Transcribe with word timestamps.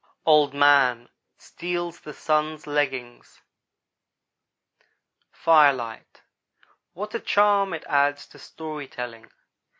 OLD 0.25 0.55
MAN 0.55 1.09
STEALS 1.37 1.99
THE 1.99 2.13
SUN'S 2.15 2.65
LEGGINGS 2.65 3.39
FIRELIGHT 5.31 6.23
what 6.93 7.13
a 7.13 7.19
charm 7.19 7.71
it 7.75 7.83
adds 7.87 8.25
to 8.29 8.39
story 8.39 8.87
telling. 8.87 9.29